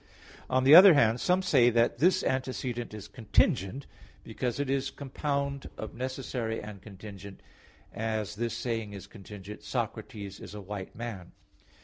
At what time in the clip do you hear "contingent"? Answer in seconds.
3.07-3.85, 6.81-7.39, 9.05-9.61